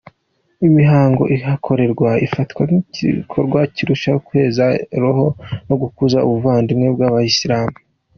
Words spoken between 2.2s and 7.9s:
ifatwa nk’igikorwa kirushaho kweza roho no gukuza ubuvandimwe bw’Abayisilamu.